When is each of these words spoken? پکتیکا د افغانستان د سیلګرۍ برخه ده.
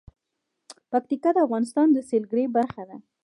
پکتیکا 0.91 1.29
د 1.33 1.37
افغانستان 1.45 1.87
د 1.91 1.97
سیلګرۍ 2.09 2.45
برخه 2.57 2.83
ده. 2.89 2.97